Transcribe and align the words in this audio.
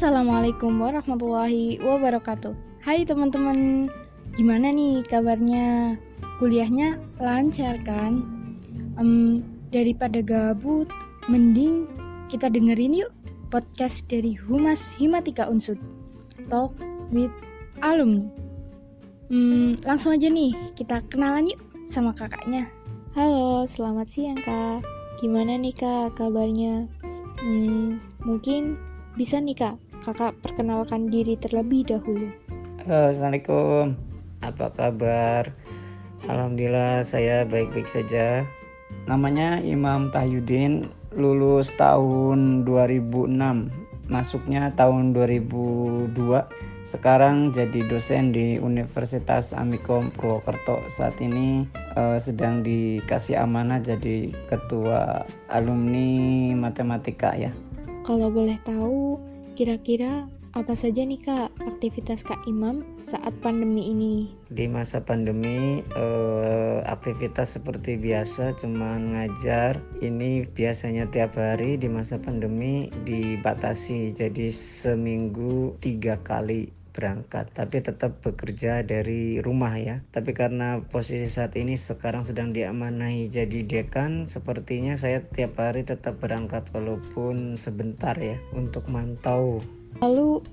Assalamualaikum 0.00 0.80
warahmatullahi 0.80 1.76
wabarakatuh. 1.84 2.56
Hai 2.80 3.04
teman-teman, 3.04 3.84
gimana 4.32 4.72
nih 4.72 5.04
kabarnya? 5.04 6.00
Kuliahnya 6.40 6.96
lancar 7.20 7.76
kan? 7.84 8.24
Um, 8.96 9.44
daripada 9.68 10.24
gabut, 10.24 10.88
mending 11.28 11.84
kita 12.32 12.48
dengerin 12.48 12.96
yuk 12.96 13.12
podcast 13.52 14.08
dari 14.08 14.32
Humas 14.32 14.80
Himatika 14.96 15.44
Unsud. 15.52 15.76
Talk 16.48 16.72
with 17.12 17.28
Alumni. 17.84 18.24
Hmm, 19.28 19.76
langsung 19.84 20.16
aja 20.16 20.32
nih, 20.32 20.56
kita 20.80 21.04
kenalan 21.12 21.52
yuk 21.52 21.60
sama 21.84 22.16
kakaknya. 22.16 22.72
Halo, 23.12 23.68
selamat 23.68 24.08
siang 24.08 24.40
kak. 24.40 24.80
Gimana 25.20 25.60
nih 25.60 25.76
kak 25.76 26.16
kabarnya? 26.16 26.88
Hmm, 27.44 28.00
mungkin 28.24 28.80
bisa 29.20 29.36
nih 29.36 29.60
kak, 29.60 29.76
kakak 30.00 30.32
perkenalkan 30.40 31.12
diri 31.12 31.36
terlebih 31.36 31.84
dahulu. 31.84 32.32
Halo, 32.80 33.12
Assalamualaikum. 33.12 34.00
Apa 34.40 34.72
kabar? 34.72 35.52
Alhamdulillah 36.24 37.04
saya 37.04 37.44
baik-baik 37.44 37.84
saja. 37.92 38.48
Namanya 39.04 39.60
Imam 39.60 40.08
Tahyudin, 40.08 40.88
lulus 41.12 41.68
tahun 41.76 42.64
2006, 42.64 43.28
masuknya 44.08 44.72
tahun 44.80 45.12
2002. 45.12 46.16
Sekarang 46.88 47.54
jadi 47.54 47.86
dosen 47.86 48.34
di 48.34 48.56
Universitas 48.58 49.52
Amikom 49.54 50.10
Purwokerto. 50.16 50.80
Saat 50.96 51.20
ini 51.22 51.68
uh, 51.94 52.18
sedang 52.18 52.64
dikasih 52.66 53.38
amanah 53.38 53.78
jadi 53.78 54.32
ketua 54.48 55.22
alumni 55.52 56.50
matematika 56.56 57.36
ya. 57.36 57.52
Kalau 58.02 58.32
boleh 58.32 58.58
tahu, 58.66 59.29
kira-kira 59.60 60.24
apa 60.56 60.72
saja 60.72 61.04
nih 61.04 61.20
kak 61.20 61.52
aktivitas 61.68 62.24
kak 62.24 62.40
Imam 62.48 62.80
saat 63.04 63.36
pandemi 63.44 63.92
ini? 63.92 64.32
Di 64.48 64.64
masa 64.64 65.04
pandemi 65.04 65.84
eh, 65.84 66.78
aktivitas 66.88 67.60
seperti 67.60 68.00
biasa 68.00 68.56
cuma 68.56 68.96
ngajar. 68.96 69.76
Ini 70.00 70.48
biasanya 70.56 71.12
tiap 71.12 71.36
hari 71.36 71.76
di 71.76 71.92
masa 71.92 72.16
pandemi 72.16 72.88
dibatasi 73.04 74.16
jadi 74.16 74.48
seminggu 74.48 75.76
tiga 75.84 76.16
kali 76.24 76.72
berangkat 76.92 77.50
tapi 77.54 77.82
tetap 77.82 78.20
bekerja 78.22 78.84
dari 78.84 79.38
rumah 79.40 79.74
ya. 79.78 80.02
Tapi 80.12 80.34
karena 80.36 80.82
posisi 80.90 81.26
saat 81.30 81.56
ini 81.56 81.74
sekarang 81.78 82.26
sedang 82.26 82.52
diamanahi 82.52 83.30
jadi 83.30 83.66
dekan 83.66 84.26
sepertinya 84.26 84.94
saya 84.98 85.24
tiap 85.34 85.56
hari 85.56 85.86
tetap 85.86 86.18
berangkat 86.20 86.66
walaupun 86.74 87.56
sebentar 87.56 88.14
ya 88.18 88.36
untuk 88.52 88.86
mantau. 88.86 89.62
Lalu 90.04 90.44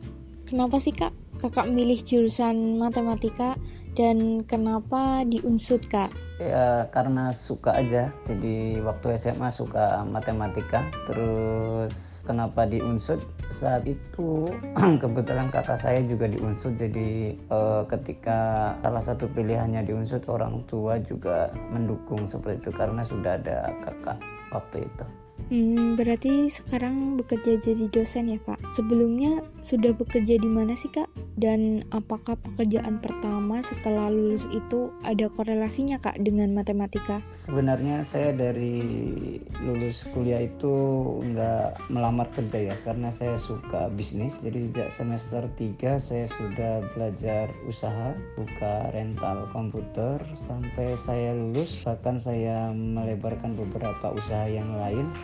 kenapa 0.48 0.80
sih 0.80 0.96
kak 0.96 1.14
kakak 1.38 1.70
milih 1.70 2.02
jurusan 2.02 2.82
matematika 2.82 3.54
dan 3.94 4.42
kenapa 4.46 5.26
diunsut 5.26 5.86
kak? 5.90 6.10
Ya 6.38 6.86
karena 6.94 7.34
suka 7.34 7.78
aja. 7.78 8.14
Jadi 8.26 8.82
waktu 8.82 9.18
SMA 9.22 9.50
suka 9.54 10.06
matematika 10.06 10.86
terus 11.10 11.94
kenapa 12.28 12.68
di 12.68 12.84
Unsud 12.84 13.24
saat 13.56 13.88
itu 13.88 14.52
kebetulan 15.02 15.48
kakak 15.48 15.80
saya 15.80 16.04
juga 16.04 16.28
di 16.28 16.36
Unsud 16.44 16.76
jadi 16.76 17.40
uh, 17.48 17.88
ketika 17.88 18.76
salah 18.84 19.04
satu 19.08 19.32
pilihannya 19.32 19.88
di 19.88 19.96
Unsud 19.96 20.28
orang 20.28 20.68
tua 20.68 21.00
juga 21.00 21.48
mendukung 21.72 22.28
seperti 22.28 22.68
itu 22.68 22.72
karena 22.76 23.02
sudah 23.08 23.40
ada 23.40 23.72
kakak 23.80 24.20
waktu 24.52 24.84
itu 24.84 25.06
Hmm, 25.48 25.96
berarti 25.96 26.52
sekarang 26.52 27.16
bekerja 27.16 27.56
jadi 27.56 27.88
dosen 27.88 28.36
ya 28.36 28.40
kak. 28.44 28.60
Sebelumnya 28.76 29.40
sudah 29.64 29.96
bekerja 29.96 30.36
di 30.36 30.50
mana 30.52 30.76
sih 30.76 30.92
kak? 30.92 31.08
Dan 31.38 31.86
apakah 31.94 32.36
pekerjaan 32.36 33.00
pertama 33.00 33.64
setelah 33.64 34.12
lulus 34.12 34.44
itu 34.52 34.92
ada 35.08 35.30
korelasinya 35.32 36.02
kak 36.04 36.20
dengan 36.20 36.52
matematika? 36.52 37.24
Sebenarnya 37.48 38.04
saya 38.10 38.36
dari 38.36 38.82
lulus 39.64 40.04
kuliah 40.12 40.44
itu 40.44 40.74
nggak 41.22 41.94
melamar 41.94 42.28
kerja 42.36 42.74
ya, 42.74 42.76
karena 42.84 43.14
saya 43.16 43.40
suka 43.40 43.88
bisnis. 43.94 44.36
Jadi 44.44 44.68
sejak 44.68 44.90
semester 45.00 45.48
3 45.56 45.96
saya 46.02 46.26
sudah 46.36 46.84
belajar 46.92 47.48
usaha, 47.70 48.12
buka 48.36 48.92
rental 48.92 49.48
komputer 49.56 50.20
sampai 50.44 51.00
saya 51.08 51.32
lulus. 51.38 51.72
Bahkan 51.88 52.20
saya 52.20 52.74
melebarkan 52.76 53.56
beberapa 53.56 54.12
usaha 54.12 54.50
yang 54.50 54.76
lain 54.76 55.08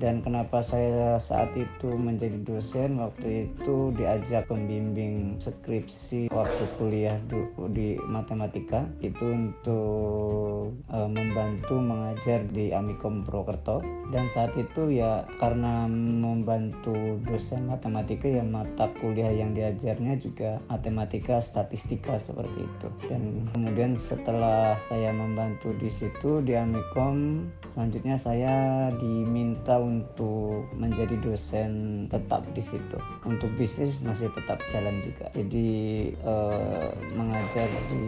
dan 0.00 0.24
kenapa 0.24 0.64
saya 0.64 1.20
saat 1.20 1.52
itu 1.52 1.92
menjadi 1.92 2.40
dosen? 2.48 2.96
Waktu 2.96 3.52
itu 3.52 3.92
diajak 3.92 4.48
pembimbing 4.48 5.36
skripsi 5.36 6.32
waktu 6.32 6.64
kuliah 6.80 7.20
di 7.68 8.00
matematika. 8.08 8.88
Itu 9.04 9.20
untuk 9.28 10.72
e, 10.88 10.98
membantu 11.12 11.76
mengajar 11.76 12.40
di 12.48 12.72
Amikom 12.72 13.28
Purwokerto. 13.28 13.84
Dan 14.08 14.32
saat 14.32 14.56
itu 14.56 14.96
ya 14.96 15.28
karena 15.36 15.84
membantu 15.88 17.20
dosen 17.28 17.68
matematika 17.68 18.28
ya 18.28 18.44
mata 18.44 18.88
kuliah 19.00 19.32
yang 19.32 19.52
diajarnya 19.52 20.16
juga 20.20 20.56
matematika 20.72 21.44
statistika 21.44 22.16
seperti 22.16 22.64
itu. 22.64 22.88
Dan 23.12 23.44
kemudian 23.52 23.92
setelah 24.00 24.80
saya 24.88 25.12
membantu 25.12 25.76
di 25.76 25.92
situ 25.92 26.40
di 26.40 26.56
Amikom 26.56 27.44
selanjutnya 27.72 28.16
saya 28.20 28.56
diminta 29.00 29.81
untuk 29.82 30.70
menjadi 30.78 31.18
dosen 31.20 32.06
tetap 32.08 32.46
di 32.54 32.62
situ. 32.62 32.98
Untuk 33.26 33.50
bisnis 33.58 33.98
masih 34.06 34.30
tetap 34.38 34.62
jalan 34.70 35.02
juga. 35.02 35.26
Jadi 35.34 35.68
eh, 36.14 36.88
mengajar 37.18 37.68
di 37.90 38.02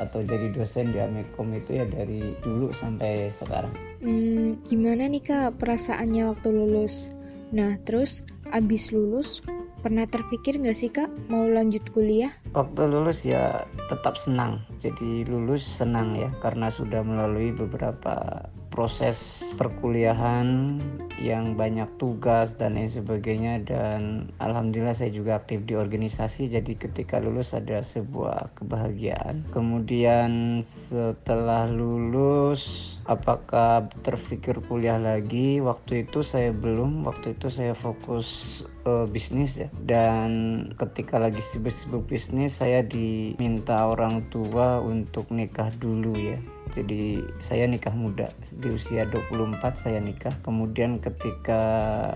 atau 0.00 0.24
jadi 0.24 0.48
dosen 0.56 0.96
di 0.96 0.98
Amekom 0.98 1.52
itu 1.52 1.76
ya 1.76 1.84
dari 1.84 2.32
dulu 2.40 2.72
sampai 2.72 3.28
sekarang. 3.36 3.72
Hmm, 4.00 4.56
gimana 4.64 5.04
nih 5.06 5.20
kak 5.20 5.60
perasaannya 5.60 6.32
waktu 6.32 6.48
lulus? 6.48 7.12
Nah 7.52 7.76
terus 7.84 8.24
abis 8.54 8.90
lulus 8.96 9.44
pernah 9.80 10.04
terpikir 10.04 10.60
nggak 10.60 10.76
sih 10.76 10.88
kak 10.92 11.08
mau 11.28 11.44
lanjut 11.44 11.84
kuliah? 11.92 12.32
Waktu 12.56 12.80
lulus 12.88 13.28
ya 13.28 13.64
tetap 13.92 14.16
senang. 14.16 14.64
Jadi 14.80 15.28
lulus 15.28 15.64
senang 15.64 16.16
ya 16.16 16.32
karena 16.40 16.72
sudah 16.72 17.04
melalui 17.04 17.52
beberapa 17.52 18.44
proses 18.70 19.42
perkuliahan 19.58 20.78
yang 21.20 21.58
banyak 21.58 21.90
tugas 22.00 22.56
dan 22.56 22.78
lain 22.78 22.88
sebagainya. 22.88 23.60
Dan 23.66 24.30
alhamdulillah 24.40 24.96
saya 24.96 25.12
juga 25.12 25.36
aktif 25.36 25.66
di 25.68 25.76
organisasi. 25.76 26.48
Jadi 26.48 26.78
ketika 26.78 27.20
lulus 27.20 27.52
ada 27.52 27.82
sebuah 27.84 28.56
kebahagiaan. 28.56 29.44
Kemudian 29.52 30.62
setelah 30.64 31.68
lulus 31.68 32.96
apakah 33.04 33.90
terpikir 34.06 34.56
kuliah 34.64 34.96
lagi? 34.96 35.60
Waktu 35.60 36.08
itu 36.08 36.24
saya 36.24 36.54
belum. 36.54 37.04
Waktu 37.04 37.36
itu 37.36 37.52
saya 37.52 37.76
fokus 37.76 38.62
uh, 38.88 39.04
bisnis 39.04 39.60
ya. 39.60 39.68
Dan 39.84 40.30
ketika 40.78 41.20
lagi 41.20 41.42
sibuk-sibuk 41.42 42.08
bisnis 42.08 42.56
saya 42.62 42.80
diminta 42.80 43.84
orang 43.84 44.24
tua 44.32 44.80
untuk 44.80 45.28
nikah 45.28 45.68
dulu 45.76 46.14
ya 46.16 46.40
jadi 46.70 47.22
saya 47.42 47.66
nikah 47.66 47.92
muda. 47.92 48.30
Di 48.46 48.70
usia 48.70 49.06
24 49.06 49.60
saya 49.76 49.98
nikah. 49.98 50.32
Kemudian 50.46 51.02
ketika 51.02 51.62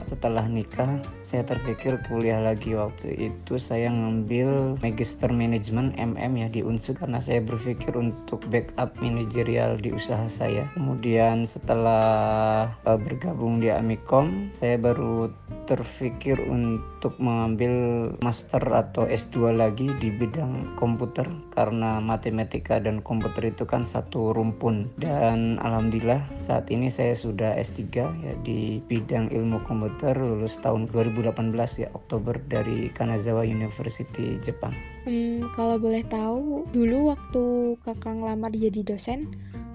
setelah 0.07 0.47
nikah 0.47 1.03
saya 1.27 1.43
terpikir 1.43 1.99
kuliah 2.07 2.41
lagi. 2.41 2.75
Waktu 2.75 3.31
itu 3.31 3.59
saya 3.59 3.91
ngambil 3.91 4.81
Magister 4.81 5.31
Management 5.31 5.99
MM 5.99 6.33
ya 6.39 6.49
di 6.51 6.63
Unsur 6.63 6.95
karena 6.95 7.19
saya 7.19 7.43
berpikir 7.43 7.95
untuk 7.99 8.43
backup 8.49 8.95
manajerial 9.03 9.79
di 9.79 9.91
usaha 9.91 10.27
saya. 10.31 10.71
Kemudian 10.79 11.45
setelah 11.45 12.71
uh, 12.87 12.99
bergabung 12.99 13.59
di 13.59 13.69
Amikom 13.71 14.55
saya 14.55 14.79
baru 14.79 15.31
terpikir 15.65 16.37
untuk 16.47 17.17
mengambil 17.17 17.73
master 18.21 18.61
atau 18.61 19.09
S2 19.09 19.57
lagi 19.57 19.89
di 19.99 20.13
bidang 20.13 20.77
komputer. 20.79 21.27
Karena 21.53 21.99
matematika 21.99 22.79
dan 22.81 23.01
komputer 23.01 23.53
itu 23.53 23.65
kan 23.65 23.83
satu 23.87 24.37
rumpun 24.45 24.93
dan 25.01 25.57
alhamdulillah 25.65 26.21
saat 26.45 26.69
ini 26.69 26.93
saya 26.93 27.17
sudah 27.17 27.57
S3 27.57 27.81
ya 27.97 28.33
di 28.45 28.85
bidang 28.85 29.33
ilmu 29.33 29.65
komputer 29.65 30.13
lulus 30.13 30.61
tahun 30.61 30.93
2018 30.93 31.57
ya 31.81 31.89
Oktober 31.97 32.37
dari 32.53 32.93
Kanazawa 32.93 33.49
University 33.49 34.37
Jepang. 34.45 34.77
Hmm, 35.09 35.49
kalau 35.57 35.81
boleh 35.81 36.05
tahu 36.13 36.69
dulu 36.77 37.17
waktu 37.17 37.45
kakak 37.81 38.21
ngelamar 38.21 38.53
jadi 38.53 38.85
dosen 38.85 39.33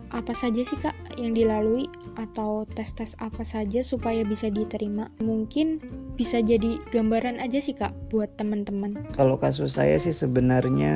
apa 0.10 0.34
saja 0.34 0.62
sih 0.66 0.78
kak 0.82 0.96
yang 1.18 1.38
dilalui? 1.38 1.86
Atau 2.20 2.68
tes-tes 2.76 3.16
apa 3.24 3.46
saja 3.46 3.80
supaya 3.86 4.26
bisa 4.26 4.52
diterima? 4.52 5.08
Mungkin 5.24 5.80
bisa 6.20 6.44
jadi 6.44 6.82
gambaran 6.92 7.40
aja 7.40 7.64
sih 7.64 7.78
kak 7.78 7.94
buat 8.12 8.28
teman-teman. 8.36 8.98
Kalau 9.16 9.40
kasus 9.40 9.78
saya 9.78 9.96
sih 10.02 10.12
sebenarnya 10.12 10.94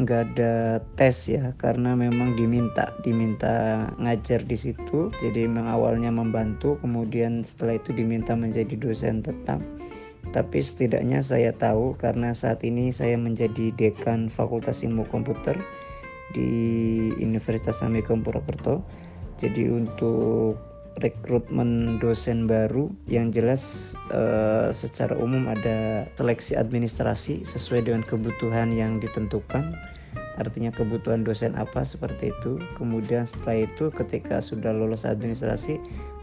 nggak 0.00 0.22
ada 0.32 0.80
tes 0.96 1.28
ya 1.28 1.52
karena 1.60 1.92
memang 1.92 2.34
diminta 2.34 2.90
diminta 3.04 3.86
ngajar 4.00 4.42
di 4.42 4.56
situ. 4.56 5.12
Jadi 5.20 5.46
memang 5.46 5.68
awalnya 5.70 6.10
membantu 6.10 6.80
kemudian 6.80 7.46
setelah 7.46 7.76
itu 7.78 7.92
diminta 7.94 8.32
menjadi 8.32 8.74
dosen 8.74 9.22
tetap. 9.22 9.60
Tapi 10.30 10.62
setidaknya 10.62 11.26
saya 11.26 11.50
tahu 11.50 11.98
karena 11.98 12.30
saat 12.30 12.62
ini 12.62 12.94
saya 12.94 13.18
menjadi 13.18 13.74
dekan 13.74 14.30
Fakultas 14.30 14.84
Ilmu 14.86 15.02
Komputer 15.10 15.58
di 16.36 16.50
Universitas 17.18 17.80
Amikom 17.82 18.22
Purwokerto. 18.22 18.82
Jadi 19.40 19.72
untuk 19.72 20.60
rekrutmen 21.00 21.96
dosen 22.02 22.44
baru 22.44 22.92
yang 23.08 23.32
jelas 23.32 23.94
uh, 24.12 24.74
secara 24.74 25.16
umum 25.16 25.48
ada 25.48 26.04
seleksi 26.20 26.58
administrasi 26.58 27.46
sesuai 27.48 27.88
dengan 27.88 28.02
kebutuhan 28.04 28.74
yang 28.74 29.00
ditentukan 29.00 29.72
artinya 30.36 30.72
kebutuhan 30.72 31.22
dosen 31.22 31.56
apa 31.56 31.84
seperti 31.84 32.32
itu 32.32 32.60
kemudian 32.76 33.28
setelah 33.28 33.68
itu 33.68 33.92
ketika 33.92 34.40
sudah 34.40 34.72
lulus 34.72 35.04
administrasi 35.04 35.76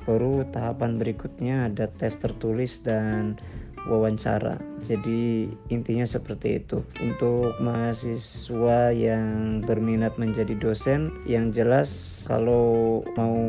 baru 0.09 0.43
tahapan 0.55 0.97
berikutnya 0.97 1.69
ada 1.69 1.91
tes 1.99 2.15
tertulis 2.17 2.81
dan 2.81 3.37
wawancara. 3.87 4.59
Jadi 4.83 5.51
intinya 5.71 6.05
seperti 6.05 6.61
itu. 6.61 6.83
Untuk 6.99 7.57
mahasiswa 7.63 8.91
yang 8.93 9.59
berminat 9.63 10.15
menjadi 10.19 10.53
dosen, 10.59 11.11
yang 11.25 11.49
jelas 11.55 12.23
kalau 12.27 13.01
mau 13.15 13.39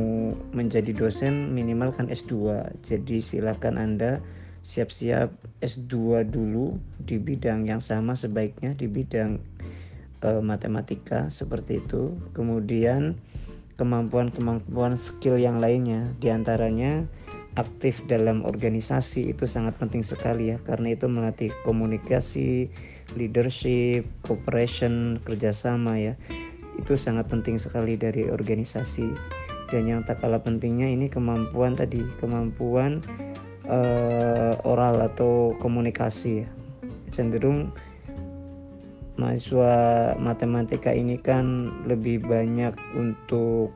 menjadi 0.55 0.95
dosen 0.95 1.53
minimal 1.53 1.93
kan 1.93 2.09
S2. 2.09 2.65
Jadi 2.87 3.21
silakan 3.21 3.77
Anda 3.77 4.23
siap-siap 4.65 5.31
S2 5.61 6.29
dulu 6.29 6.79
di 7.03 7.17
bidang 7.17 7.65
yang 7.65 7.81
sama 7.81 8.13
sebaiknya 8.15 8.77
di 8.77 8.85
bidang 8.85 9.41
uh, 10.23 10.43
matematika 10.43 11.29
seperti 11.29 11.83
itu. 11.83 12.15
Kemudian 12.35 13.19
kemampuan-kemampuan 13.79 14.99
skill 14.99 15.39
yang 15.39 15.63
lainnya 15.63 16.11
di 16.19 16.35
antaranya 16.35 17.07
aktif 17.59 17.99
dalam 18.07 18.47
organisasi 18.47 19.35
itu 19.35 19.45
sangat 19.51 19.75
penting 19.83 20.07
sekali 20.07 20.55
ya 20.55 20.57
karena 20.63 20.95
itu 20.95 21.11
melatih 21.11 21.51
komunikasi, 21.67 22.71
leadership, 23.19 24.07
cooperation, 24.23 25.19
kerjasama 25.27 25.99
ya. 25.99 26.15
Itu 26.79 26.95
sangat 26.95 27.27
penting 27.27 27.59
sekali 27.59 27.99
dari 27.99 28.31
organisasi. 28.31 29.11
Dan 29.69 29.85
yang 29.85 30.01
tak 30.07 30.25
kalah 30.25 30.41
pentingnya 30.41 30.89
ini 30.89 31.11
kemampuan 31.11 31.77
tadi 31.77 32.01
kemampuan 32.23 33.05
uh, 33.69 34.57
oral 34.65 35.03
atau 35.03 35.53
komunikasi 35.61 36.47
ya. 36.47 36.49
Cenderung 37.13 37.75
mahasiswa 39.19 39.75
matematika 40.17 40.95
ini 40.95 41.19
kan 41.19 41.75
lebih 41.85 42.23
banyak 42.23 42.73
untuk 42.95 43.75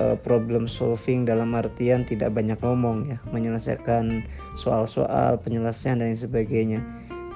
uh, 0.00 0.16
problem 0.20 0.70
solving 0.70 1.26
dalam 1.28 1.52
artian 1.52 2.06
tidak 2.06 2.32
banyak 2.32 2.56
ngomong 2.62 3.12
ya 3.12 3.18
menyelesaikan 3.34 4.24
soal-soal 4.56 5.36
penyelesaian 5.40 6.00
dan 6.00 6.16
sebagainya. 6.16 6.80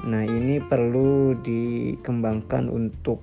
Nah 0.07 0.23
ini 0.23 0.63
perlu 0.63 1.35
dikembangkan 1.43 2.71
untuk 2.71 3.21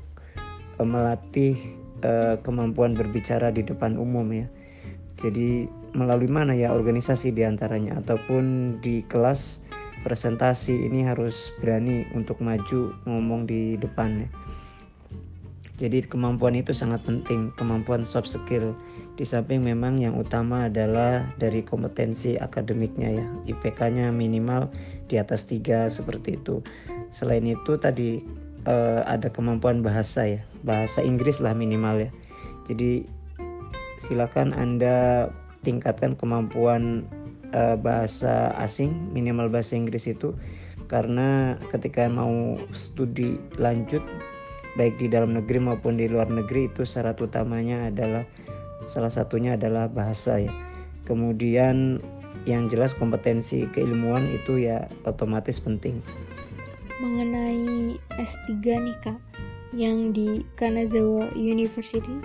uh, 0.77 0.85
melatih 0.85 1.56
uh, 2.03 2.35
kemampuan 2.44 2.94
berbicara 2.94 3.50
di 3.50 3.63
depan 3.65 3.97
umum 3.97 4.30
ya. 4.33 4.45
Jadi 5.21 5.69
melalui 5.94 6.27
mana 6.27 6.57
ya 6.57 6.74
organisasi 6.74 7.31
di 7.31 7.45
antaranya? 7.45 8.01
Ataupun 8.01 8.75
di 8.81 9.06
kelas 9.07 9.62
presentasi 10.03 10.89
ini 10.89 11.06
harus 11.07 11.53
berani 11.63 12.03
untuk 12.12 12.41
maju 12.44 12.91
ngomong 13.07 13.47
di 13.47 13.80
depan 13.80 14.27
ya 14.27 14.30
jadi 15.81 16.06
kemampuan 16.06 16.54
itu 16.54 16.70
sangat 16.70 17.02
penting, 17.02 17.50
kemampuan 17.58 18.06
soft 18.06 18.30
skill. 18.30 18.78
Di 19.18 19.25
samping 19.25 19.66
memang 19.66 19.98
yang 19.98 20.14
utama 20.18 20.70
adalah 20.70 21.25
dari 21.42 21.66
kompetensi 21.66 22.38
akademiknya 22.38 23.22
ya, 23.22 23.25
IPK-nya 23.50 24.14
minimal 24.14 24.70
di 25.10 25.18
atas 25.18 25.50
tiga 25.50 25.90
seperti 25.90 26.38
itu. 26.38 26.62
Selain 27.10 27.46
itu 27.46 27.74
tadi 27.78 28.22
eh, 28.70 29.02
ada 29.06 29.34
kemampuan 29.34 29.81
bahasa 29.81 30.38
ya, 30.38 30.42
bahasa 30.62 31.02
Inggris 31.02 31.42
lah 31.42 31.58
minimal 31.58 32.06
ya. 32.06 32.12
Jadi 32.69 33.10
silakan 33.98 34.54
Anda 34.54 35.30
tingkatkan 35.66 36.14
kemampuan 36.22 37.10
eh, 37.50 37.78
bahasa 37.81 38.54
asing, 38.62 38.94
minimal 39.10 39.50
bahasa 39.50 39.74
Inggris 39.74 40.06
itu 40.06 40.38
karena 40.90 41.58
ketika 41.74 42.06
mau 42.06 42.58
studi 42.76 43.42
lanjut 43.58 44.04
baik 44.75 44.98
di 44.98 45.08
dalam 45.10 45.38
negeri 45.38 45.62
maupun 45.62 45.98
di 46.02 46.10
luar 46.10 46.30
negeri 46.30 46.70
itu 46.70 46.86
syarat 46.86 47.22
utamanya 47.22 47.94
adalah 47.94 48.25
salah 48.90 49.12
satunya 49.14 49.56
adalah 49.56 49.88
bahasa 49.88 50.42
ya. 50.42 50.54
Kemudian 51.04 52.00
yang 52.44 52.68
jelas 52.68 52.96
kompetensi 52.96 53.68
keilmuan 53.72 54.28
itu 54.34 54.64
ya 54.64 54.88
otomatis 55.08 55.60
penting. 55.60 56.00
Mengenai 57.00 58.00
S3 58.16 58.64
nih 58.64 58.98
Kak, 59.04 59.20
yang 59.75 60.16
di 60.16 60.46
Kanazawa 60.56 61.31
University, 61.36 62.16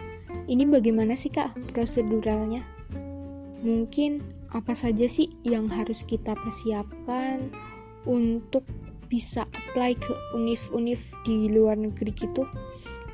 ini 0.47 0.65
bagaimana 0.69 1.19
sih 1.19 1.33
Kak 1.33 1.55
proseduralnya? 1.75 2.62
Mungkin 3.59 4.23
apa 4.55 4.73
saja 4.73 5.11
sih 5.11 5.35
yang 5.43 5.67
harus 5.67 6.06
kita 6.06 6.39
persiapkan 6.39 7.51
untuk 8.06 8.62
bisa 9.08 9.49
apply 9.50 9.96
ke 9.96 10.12
univ-univ 10.37 11.00
di 11.25 11.49
luar 11.49 11.81
negeri 11.81 12.12
gitu? 12.12 12.44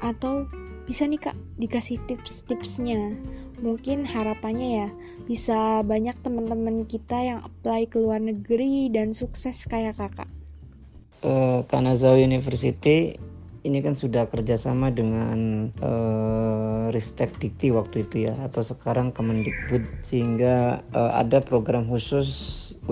Atau 0.03 0.51
bisa 0.85 1.09
nih 1.09 1.23
kak 1.23 1.39
dikasih 1.57 2.03
tips-tipsnya? 2.11 3.17
Mungkin 3.63 4.05
harapannya 4.05 4.69
ya 4.85 4.89
bisa 5.25 5.81
banyak 5.87 6.19
teman-teman 6.21 6.85
kita 6.85 7.17
yang 7.17 7.41
apply 7.41 7.89
ke 7.89 7.97
luar 7.97 8.21
negeri 8.21 8.93
dan 8.93 9.17
sukses 9.17 9.65
kayak 9.65 9.97
kakak. 9.97 10.29
Uh, 11.25 11.65
Kanazawa 11.73 12.21
University 12.21 13.17
ini 13.65 13.81
kan 13.81 13.97
sudah 13.97 14.29
kerjasama 14.29 14.93
dengan 14.93 15.73
uh, 15.81 16.93
Ristek 16.93 17.33
Dikti 17.41 17.73
waktu 17.73 18.05
itu 18.05 18.29
ya 18.29 18.37
atau 18.45 18.61
sekarang 18.61 19.09
Kemendikbud 19.17 19.81
sehingga 20.05 20.85
uh, 20.93 21.17
ada 21.17 21.41
program 21.41 21.89
khusus 21.89 22.29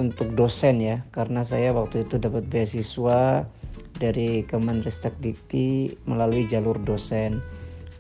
untuk 0.01 0.33
dosen 0.33 0.81
ya 0.81 1.05
karena 1.13 1.45
saya 1.45 1.77
waktu 1.77 2.09
itu 2.09 2.17
dapat 2.17 2.49
beasiswa 2.49 3.45
dari 4.01 4.49
Kemenristek 4.49 5.13
Dikti 5.21 5.93
melalui 6.09 6.49
jalur 6.49 6.81
dosen. 6.81 7.45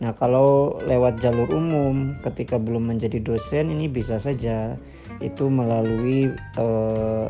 Nah 0.00 0.16
kalau 0.16 0.80
lewat 0.88 1.20
jalur 1.20 1.52
umum 1.52 2.16
ketika 2.24 2.56
belum 2.56 2.88
menjadi 2.88 3.20
dosen 3.20 3.68
ini 3.68 3.86
bisa 3.86 4.16
saja 4.16 4.80
itu 5.20 5.44
melalui 5.46 6.32
uh, 6.56 7.28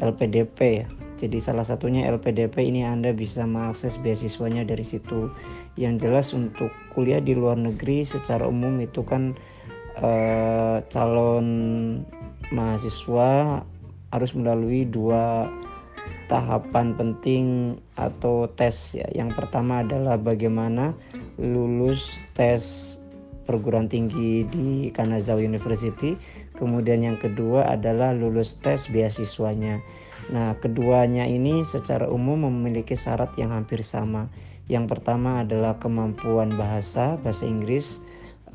LPDP 0.00 0.82
ya 0.82 0.88
jadi 1.18 1.42
salah 1.42 1.66
satunya 1.66 2.06
LPDP 2.06 2.70
ini 2.70 2.86
Anda 2.86 3.10
bisa 3.10 3.42
mengakses 3.42 3.98
beasiswanya 3.98 4.62
dari 4.62 4.86
situ. 4.86 5.34
Yang 5.74 5.94
jelas 6.06 6.26
untuk 6.30 6.70
kuliah 6.94 7.18
di 7.18 7.34
luar 7.34 7.58
negeri 7.58 8.06
secara 8.06 8.46
umum 8.46 8.78
itu 8.78 9.02
kan 9.02 9.34
eh, 9.98 10.78
calon 10.94 11.46
mahasiswa 12.54 13.62
harus 14.14 14.30
melalui 14.32 14.86
dua 14.86 15.50
tahapan 16.30 16.94
penting 16.94 17.74
atau 17.98 18.46
tes 18.54 18.94
ya. 18.94 19.10
Yang 19.10 19.42
pertama 19.42 19.82
adalah 19.82 20.14
bagaimana 20.14 20.94
lulus 21.34 22.22
tes 22.38 22.94
perguruan 23.48 23.88
tinggi 23.88 24.44
di 24.46 24.92
Kanazawa 24.94 25.40
University. 25.40 26.14
Kemudian 26.58 27.06
yang 27.06 27.14
kedua 27.22 27.70
adalah 27.70 28.10
lulus 28.10 28.58
tes 28.58 28.90
beasiswanya. 28.90 29.78
Nah, 30.34 30.58
keduanya 30.58 31.22
ini 31.24 31.62
secara 31.62 32.10
umum 32.10 32.50
memiliki 32.50 32.98
syarat 32.98 33.30
yang 33.38 33.54
hampir 33.54 33.86
sama. 33.86 34.26
Yang 34.66 34.98
pertama 34.98 35.46
adalah 35.46 35.78
kemampuan 35.78 36.50
bahasa, 36.58 37.16
bahasa 37.22 37.46
Inggris 37.46 38.02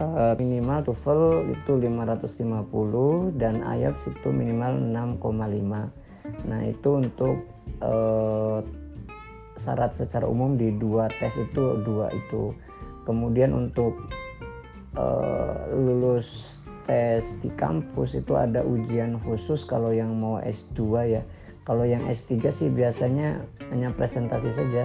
uh, 0.04 0.36
minimal 0.38 0.86
TOEFL 0.86 1.50
itu 1.56 1.72
550 1.80 3.40
dan 3.42 3.64
IELTS 3.64 4.12
itu 4.12 4.30
minimal 4.30 4.78
6,5. 5.18 6.46
Nah, 6.46 6.60
itu 6.68 6.90
untuk 6.94 7.42
uh, 7.82 8.62
syarat 9.64 9.96
secara 9.96 10.28
umum 10.28 10.60
di 10.60 10.76
dua 10.76 11.08
tes 11.08 11.34
itu 11.40 11.80
dua 11.88 12.12
itu. 12.12 12.52
Kemudian 13.08 13.56
untuk 13.56 13.96
uh, 14.96 15.68
lulus 15.74 16.60
tes 16.84 17.24
di 17.40 17.50
kampus 17.56 18.18
itu 18.18 18.36
ada 18.36 18.64
ujian 18.64 19.20
khusus 19.24 19.64
kalau 19.64 19.96
yang 19.96 20.12
mau 20.16 20.40
S2 20.44 20.82
ya 21.08 21.24
kalau 21.64 21.88
yang 21.88 22.04
S3 22.12 22.52
sih 22.52 22.68
biasanya 22.68 23.40
hanya 23.72 23.96
presentasi 23.96 24.52
saja. 24.52 24.84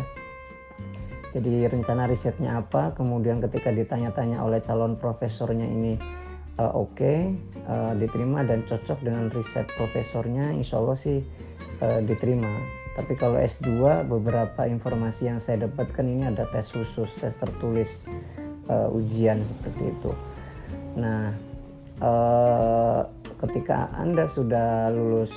Jadi 1.35 1.69
rencana 1.69 2.09
risetnya 2.09 2.63
apa, 2.63 2.97
kemudian 2.97 3.43
ketika 3.45 3.69
ditanya-tanya 3.69 4.41
oleh 4.41 4.65
calon 4.65 4.97
profesornya 4.97 5.67
ini 5.69 6.01
uh, 6.57 6.73
oke, 6.73 6.97
okay, 6.97 7.37
uh, 7.69 7.93
eh, 7.93 8.01
diterima 8.01 8.41
dan 8.49 8.65
cocok 8.65 9.05
dengan 9.05 9.29
riset 9.29 9.69
profesornya, 9.77 10.57
insya 10.57 10.81
Allah 10.81 10.97
sih 10.97 11.21
uh, 11.85 12.01
diterima. 12.01 12.49
Tapi 12.97 13.15
kalau 13.15 13.39
S2 13.39 14.09
beberapa 14.09 14.67
informasi 14.67 15.31
yang 15.31 15.39
saya 15.45 15.69
dapatkan 15.69 16.03
ini 16.03 16.33
ada 16.33 16.49
tes 16.51 16.67
khusus, 16.73 17.13
tes 17.21 17.37
tertulis, 17.37 18.09
uh, 18.73 18.89
ujian 18.91 19.45
seperti 19.45 19.85
itu. 19.95 20.11
Nah, 20.99 21.31
uh, 22.03 23.07
ketika 23.47 23.93
Anda 23.95 24.27
sudah 24.33 24.91
lulus 24.91 25.33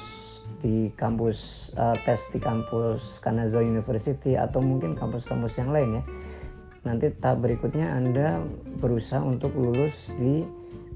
di 0.62 0.94
kampus 0.94 1.72
uh, 1.78 1.98
tes 2.06 2.22
di 2.30 2.38
kampus 2.38 3.22
Kanazawa 3.22 3.66
University 3.66 4.38
atau 4.38 4.62
mungkin 4.62 4.94
kampus-kampus 4.94 5.58
yang 5.58 5.74
lain 5.74 6.02
ya 6.02 6.04
nanti 6.82 7.14
tahap 7.22 7.46
berikutnya 7.46 7.94
Anda 7.94 8.42
berusaha 8.82 9.22
untuk 9.22 9.54
lulus 9.54 9.94
di 10.18 10.42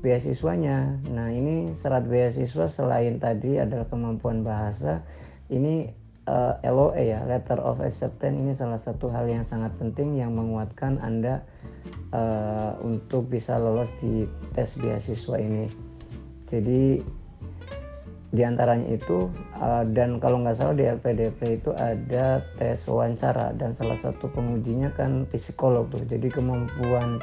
beasiswanya. 0.02 1.02
Nah 1.14 1.30
ini 1.34 1.74
syarat 1.78 2.06
beasiswa 2.06 2.70
selain 2.70 3.18
tadi 3.18 3.58
adalah 3.58 3.90
kemampuan 3.90 4.46
bahasa 4.46 5.02
ini 5.50 5.90
uh, 6.30 6.58
eh, 6.62 6.72
LOE 6.74 7.04
ya 7.06 7.22
letter 7.26 7.58
of 7.62 7.82
acceptance 7.82 8.38
ini 8.38 8.54
salah 8.58 8.82
satu 8.82 9.10
hal 9.10 9.30
yang 9.30 9.46
sangat 9.46 9.74
penting 9.78 10.18
yang 10.18 10.34
menguatkan 10.34 10.98
Anda 11.02 11.46
uh, 12.14 12.78
untuk 12.82 13.30
bisa 13.30 13.58
lolos 13.58 13.90
di 14.02 14.26
tes 14.54 14.74
beasiswa 14.78 15.38
ini. 15.38 15.66
Jadi 16.50 17.02
di 18.36 18.44
antaranya 18.44 18.92
itu 18.92 19.32
uh, 19.64 19.88
dan 19.96 20.20
kalau 20.20 20.44
nggak 20.44 20.60
salah 20.60 20.76
di 20.76 20.84
LPDP 20.84 21.62
itu 21.62 21.72
ada 21.78 22.44
tes 22.60 22.84
wawancara 22.84 23.56
dan 23.56 23.72
salah 23.72 23.96
satu 24.02 24.28
pengujinya 24.28 24.92
kan 24.98 25.24
psikolog 25.30 25.88
tuh. 25.94 26.04
Jadi 26.04 26.28
kemampuan 26.28 27.22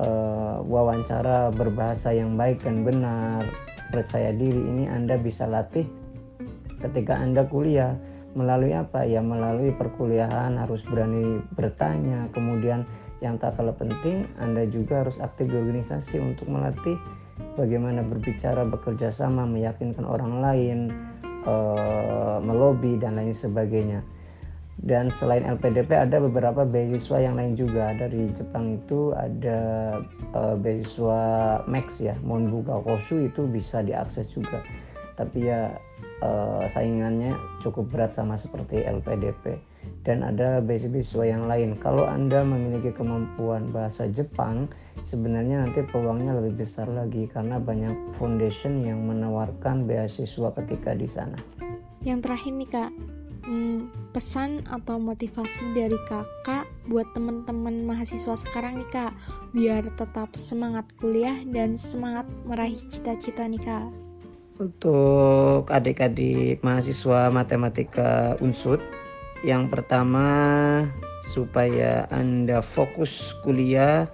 uh, 0.00 0.64
wawancara 0.64 1.52
berbahasa 1.52 2.14
yang 2.14 2.38
baik 2.38 2.62
dan 2.64 2.86
benar 2.86 3.44
percaya 3.90 4.30
diri 4.30 4.62
ini 4.70 4.86
anda 4.86 5.18
bisa 5.18 5.50
latih 5.50 5.82
ketika 6.80 7.18
anda 7.18 7.44
kuliah 7.44 7.98
melalui 8.34 8.74
apa? 8.74 9.02
Ya 9.06 9.18
melalui 9.22 9.74
perkuliahan 9.74 10.58
harus 10.58 10.82
berani 10.86 11.42
bertanya. 11.54 12.30
Kemudian 12.30 12.86
yang 13.20 13.36
tak 13.36 13.60
kalah 13.60 13.76
penting 13.76 14.24
anda 14.40 14.64
juga 14.64 15.04
harus 15.04 15.20
aktif 15.20 15.52
di 15.52 15.56
organisasi 15.56 16.16
untuk 16.16 16.48
melatih 16.48 16.96
bagaimana 17.56 18.00
berbicara 18.00 18.64
bekerja 18.64 19.12
sama 19.12 19.44
meyakinkan 19.44 20.08
orang 20.08 20.40
lain 20.40 20.78
e, 21.44 21.54
melobi 22.40 22.96
dan 22.96 23.20
lain 23.20 23.36
sebagainya. 23.36 24.00
Dan 24.80 25.12
selain 25.20 25.44
LPDP 25.44 25.92
ada 25.92 26.16
beberapa 26.24 26.64
beasiswa 26.64 27.20
yang 27.20 27.36
lain 27.36 27.52
juga. 27.52 27.92
Dari 27.92 28.32
Jepang 28.32 28.80
itu 28.80 29.12
ada 29.12 29.60
e, 30.32 30.40
beasiswa 30.56 31.20
Max 31.68 32.00
ya 32.00 32.16
Monbuga 32.24 32.80
Kosu 32.80 33.28
itu 33.28 33.44
bisa 33.44 33.84
diakses 33.84 34.32
juga. 34.32 34.64
Tapi 35.20 35.52
ya 35.52 35.76
uh, 36.20 36.64
saingannya 36.72 37.36
cukup 37.60 37.88
berat 37.92 38.12
sama 38.16 38.36
seperti 38.36 38.84
LPDP 38.84 39.60
dan 40.04 40.24
ada 40.24 40.60
beasiswa 40.60 41.24
yang 41.24 41.48
lain. 41.48 41.76
Kalau 41.80 42.04
anda 42.08 42.44
memiliki 42.44 42.92
kemampuan 42.92 43.72
bahasa 43.72 44.08
Jepang 44.12 44.68
sebenarnya 45.04 45.64
nanti 45.66 45.84
peluangnya 45.88 46.36
lebih 46.36 46.64
besar 46.64 46.88
lagi 46.88 47.28
karena 47.32 47.56
banyak 47.60 47.92
foundation 48.16 48.84
yang 48.84 49.04
menawarkan 49.04 49.88
beasiswa 49.88 50.52
ketika 50.64 50.96
di 50.96 51.08
sana. 51.08 51.36
Yang 52.04 52.28
terakhir 52.28 52.52
nih 52.56 52.70
kak. 52.70 52.92
Hmm, 53.40 53.90
pesan 54.14 54.62
atau 54.68 55.00
motivasi 55.00 55.74
dari 55.74 55.96
kakak 56.06 56.70
buat 56.86 57.08
teman-teman 57.16 57.82
mahasiswa 57.82 58.36
sekarang 58.36 58.78
nih 58.78 58.90
kak? 58.92 59.12
Biar 59.56 59.82
tetap 59.96 60.36
semangat 60.38 60.86
kuliah 61.00 61.40
dan 61.48 61.74
semangat 61.74 62.28
meraih 62.46 62.78
cita-cita 62.78 63.48
nih 63.48 63.58
kak 63.58 63.99
untuk 64.60 65.72
adik-adik 65.72 66.60
mahasiswa 66.60 67.32
matematika 67.32 68.36
unsut 68.44 68.84
yang 69.40 69.72
pertama 69.72 70.84
supaya 71.32 72.04
anda 72.12 72.60
fokus 72.60 73.32
kuliah 73.40 74.04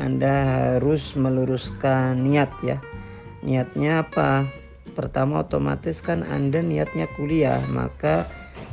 anda 0.00 0.32
harus 0.74 1.14
meluruskan 1.14 2.26
niat 2.26 2.50
ya. 2.66 2.82
Niatnya 3.46 4.02
apa? 4.02 4.48
Pertama 4.96 5.44
otomatis 5.44 6.02
kan 6.02 6.26
anda 6.26 6.58
niatnya 6.64 7.06
kuliah 7.14 7.62
maka 7.70 8.26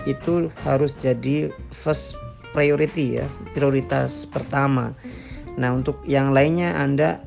itu 0.10 0.50
harus 0.66 0.98
jadi 0.98 1.54
first 1.70 2.18
priority 2.56 3.22
ya 3.22 3.28
prioritas 3.54 4.26
pertama. 4.26 4.96
Nah 5.60 5.76
untuk 5.76 6.00
yang 6.08 6.34
lainnya 6.34 6.74
anda 6.74 7.22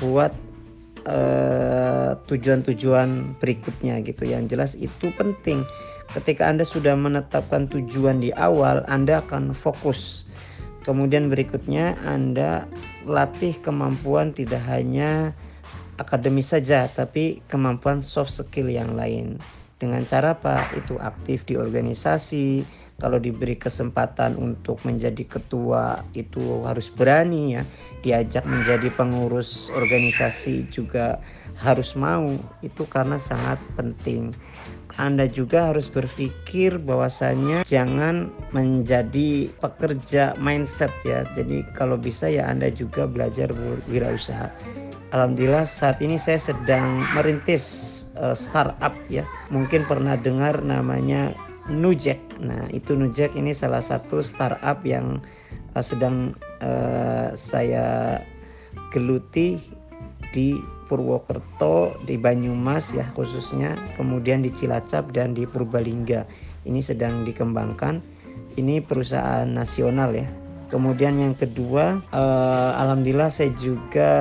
buat 0.00 0.32
Eh, 1.02 2.10
tujuan-tujuan 2.30 3.34
berikutnya 3.42 3.98
gitu. 4.06 4.22
Yang 4.22 4.42
jelas 4.54 4.72
itu 4.78 5.10
penting. 5.18 5.66
Ketika 6.14 6.46
Anda 6.46 6.62
sudah 6.62 6.94
menetapkan 6.94 7.66
tujuan 7.66 8.22
di 8.22 8.30
awal 8.38 8.86
Anda 8.86 9.18
akan 9.26 9.50
fokus. 9.50 10.30
Kemudian 10.86 11.26
berikutnya 11.26 11.98
Anda 12.06 12.70
latih 13.02 13.58
kemampuan 13.66 14.30
tidak 14.30 14.62
hanya 14.70 15.34
akademis 15.98 16.54
saja 16.54 16.86
tapi 16.90 17.42
kemampuan 17.50 17.98
soft 17.98 18.30
skill 18.30 18.70
yang 18.70 18.94
lain. 18.94 19.42
Dengan 19.82 20.06
cara 20.06 20.38
apa? 20.38 20.62
Itu 20.78 21.02
aktif 21.02 21.42
di 21.50 21.58
organisasi 21.58 22.62
kalau 23.02 23.18
diberi 23.18 23.58
kesempatan 23.58 24.38
untuk 24.38 24.78
menjadi 24.86 25.26
ketua 25.26 26.06
itu 26.14 26.62
harus 26.62 26.86
berani 26.86 27.58
ya 27.58 27.62
diajak 28.06 28.46
menjadi 28.46 28.94
pengurus 28.94 29.74
organisasi 29.74 30.70
juga 30.70 31.18
harus 31.58 31.98
mau 31.98 32.30
itu 32.62 32.86
karena 32.86 33.18
sangat 33.18 33.58
penting 33.74 34.30
anda 35.00 35.24
juga 35.24 35.72
harus 35.72 35.88
berpikir 35.88 36.76
bahwasanya 36.76 37.64
jangan 37.64 38.28
menjadi 38.52 39.48
pekerja 39.56 40.36
mindset 40.36 40.92
ya. 41.08 41.24
Jadi 41.32 41.64
kalau 41.72 41.96
bisa 41.96 42.28
ya 42.28 42.44
Anda 42.52 42.68
juga 42.68 43.08
belajar 43.08 43.48
berwirausaha. 43.56 44.52
Alhamdulillah 45.16 45.64
saat 45.64 46.00
ini 46.04 46.20
saya 46.20 46.40
sedang 46.40 47.04
merintis 47.16 47.64
uh, 48.20 48.36
startup 48.36 48.92
ya. 49.08 49.24
Mungkin 49.48 49.88
pernah 49.88 50.16
dengar 50.20 50.60
namanya 50.60 51.32
Nujek. 51.70 52.18
Nah, 52.42 52.66
itu 52.74 52.98
Nujek 52.98 53.38
ini 53.38 53.54
salah 53.54 53.84
satu 53.84 54.18
startup 54.18 54.82
yang 54.82 55.22
uh, 55.78 55.84
sedang 55.84 56.34
uh, 56.58 57.30
saya 57.38 58.18
geluti 58.90 59.62
di 60.34 60.58
Purwokerto, 60.90 61.96
di 62.04 62.18
Banyumas 62.18 62.92
ya 62.92 63.06
khususnya, 63.14 63.78
kemudian 63.94 64.42
di 64.42 64.50
Cilacap 64.52 65.14
dan 65.14 65.32
di 65.32 65.46
Purbalingga. 65.46 66.26
Ini 66.66 66.80
sedang 66.82 67.22
dikembangkan. 67.22 68.02
Ini 68.58 68.84
perusahaan 68.84 69.48
nasional 69.48 70.12
ya. 70.12 70.28
Kemudian 70.68 71.20
yang 71.20 71.36
kedua, 71.36 72.00
uh, 72.12 72.70
alhamdulillah 72.80 73.28
saya 73.28 73.52
juga 73.60 74.12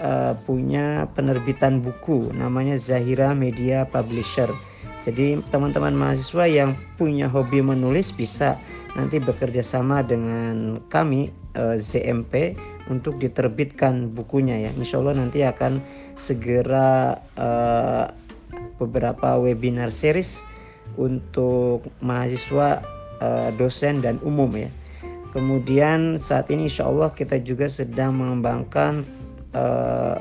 uh, 0.00 0.32
punya 0.44 1.08
penerbitan 1.16 1.80
buku 1.80 2.32
namanya 2.36 2.76
Zahira 2.76 3.32
Media 3.32 3.88
Publisher 3.88 4.52
jadi 5.04 5.44
teman-teman 5.52 5.92
mahasiswa 5.92 6.48
yang 6.48 6.72
punya 6.96 7.28
hobi 7.28 7.60
menulis 7.60 8.08
bisa 8.08 8.56
nanti 8.96 9.20
bekerja 9.20 9.60
sama 9.60 10.00
dengan 10.00 10.80
kami 10.88 11.28
eh, 11.52 11.76
ZMP 11.76 12.56
untuk 12.88 13.20
diterbitkan 13.20 14.12
bukunya 14.16 14.68
ya. 14.68 14.70
Insya 14.72 15.04
Allah 15.04 15.20
nanti 15.20 15.44
akan 15.44 15.84
segera 16.16 17.20
eh, 17.36 18.06
beberapa 18.80 19.36
webinar 19.36 19.92
series 19.92 20.40
untuk 20.96 21.84
mahasiswa 22.00 22.80
eh, 23.20 23.50
dosen 23.60 24.00
dan 24.00 24.16
umum 24.24 24.48
ya. 24.56 24.72
Kemudian 25.36 26.22
saat 26.22 26.48
ini 26.48 26.70
insya 26.70 26.88
Allah 26.88 27.10
kita 27.10 27.42
juga 27.42 27.66
sedang 27.66 28.14
mengembangkan 28.14 29.02
uh, 29.50 30.14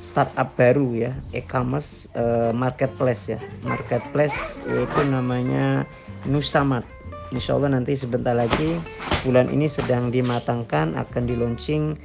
startup 0.00 0.54
baru 0.56 0.92
ya 0.96 1.12
e-commerce 1.32 2.08
uh, 2.16 2.50
marketplace 2.54 3.32
ya. 3.32 3.38
Marketplace 3.64 4.62
yaitu 4.66 5.00
namanya 5.08 5.84
Nusamat 6.26 6.86
Insya 7.32 7.56
Allah 7.56 7.80
nanti 7.80 7.96
sebentar 7.96 8.36
lagi 8.36 8.76
bulan 9.24 9.48
ini 9.48 9.64
sedang 9.64 10.12
dimatangkan 10.12 10.92
akan 11.00 11.22
di 11.24 11.32
launching 11.32 11.96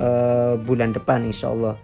uh, 0.00 0.56
bulan 0.56 0.96
depan 0.96 1.28
Insya 1.28 1.52
Allah 1.52 1.76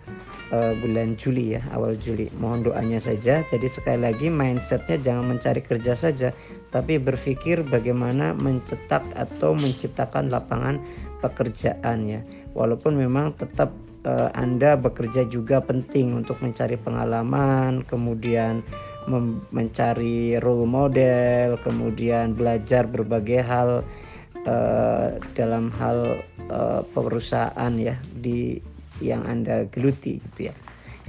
uh, 0.57 0.73
bulan 0.81 1.13
Juli 1.21 1.61
ya 1.61 1.63
awal 1.77 2.01
Juli. 2.01 2.33
Mohon 2.41 2.73
doanya 2.73 2.97
saja. 2.97 3.45
Jadi 3.53 3.69
sekali 3.69 4.01
lagi 4.01 4.33
mindsetnya 4.33 4.97
jangan 5.05 5.37
mencari 5.37 5.61
kerja 5.61 5.93
saja 5.93 6.33
tapi 6.73 6.97
berpikir 6.97 7.69
bagaimana 7.69 8.33
mencetak 8.33 9.05
atau 9.13 9.53
menciptakan 9.53 10.33
lapangan 10.33 10.81
pekerjaan 11.21 12.09
ya. 12.09 12.21
Walaupun 12.57 12.97
memang 12.97 13.37
tetap 13.37 13.69
uh, 14.07 14.31
Anda 14.39 14.79
bekerja 14.79 15.27
juga 15.27 15.59
penting 15.59 16.15
untuk 16.15 16.39
mencari 16.39 16.79
pengalaman, 16.79 17.83
kemudian 17.91 18.63
mencari 19.55 20.39
role 20.43 20.67
model, 20.67 21.59
kemudian 21.63 22.35
belajar 22.35 22.87
berbagai 22.91 23.39
hal 23.43 23.71
uh, 24.47 25.09
dalam 25.35 25.71
hal 25.79 26.23
uh, 26.51 26.83
perusahaan 26.91 27.73
ya 27.79 27.95
di 28.19 28.59
yang 29.03 29.23
Anda 29.27 29.67
geluti 29.71 30.23
gitu 30.33 30.51
ya. 30.51 30.55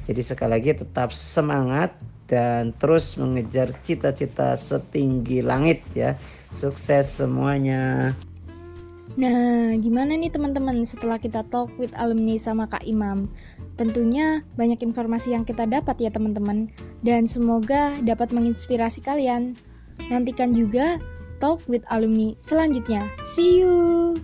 Jadi 0.06 0.22
sekali 0.24 0.51
lagi 0.60 0.72
tetap 0.77 1.10
semangat 1.12 1.96
dan 2.27 2.75
terus 2.77 3.16
mengejar 3.16 3.72
cita-cita 3.82 4.56
setinggi 4.60 5.39
langit 5.42 5.84
ya. 5.96 6.16
Sukses 6.51 7.18
semuanya. 7.20 8.16
Nah, 9.16 9.72
gimana 9.80 10.20
nih 10.20 10.28
teman-teman 10.28 10.84
setelah 10.84 11.16
kita 11.16 11.48
talk 11.48 11.72
with 11.80 11.96
alumni 11.96 12.36
sama 12.36 12.68
Kak 12.68 12.84
Imam? 12.84 13.32
Tentunya 13.80 14.44
banyak 14.60 14.84
informasi 14.84 15.32
yang 15.32 15.48
kita 15.48 15.64
dapat 15.64 15.96
ya 16.02 16.12
teman-teman 16.12 16.68
dan 17.06 17.24
semoga 17.24 17.96
dapat 18.04 18.36
menginspirasi 18.36 19.00
kalian. 19.06 19.56
Nantikan 20.12 20.52
juga 20.52 21.00
talk 21.40 21.64
with 21.72 21.86
alumni 21.88 22.36
selanjutnya. 22.42 23.08
See 23.24 23.64
you. 23.64 24.18